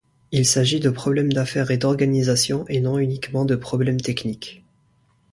[0.31, 4.63] Il s’agit de problèmes d’affaires et d’organisations et non uniquement de problèmes techniques.